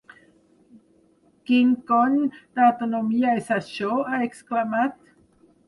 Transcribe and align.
Quin 1.49 1.75
cony 1.91 2.17
d’autonomia 2.31 3.37
és 3.45 3.53
això?, 3.59 3.93
ha 4.15 4.25
exclamat. 4.33 5.01